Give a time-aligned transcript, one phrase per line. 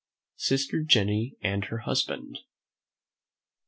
[0.37, 2.39] SISTER JENNY AND HER HUSBAND.